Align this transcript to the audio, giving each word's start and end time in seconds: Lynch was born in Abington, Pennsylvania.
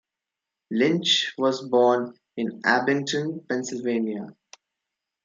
Lynch 0.71 1.31
was 1.37 1.61
born 1.61 2.17
in 2.35 2.59
Abington, 2.65 3.45
Pennsylvania. 3.47 4.35